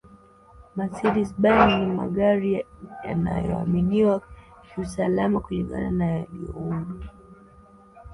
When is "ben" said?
1.43-1.67